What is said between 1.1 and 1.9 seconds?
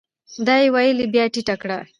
بيا ټيټه کړه؟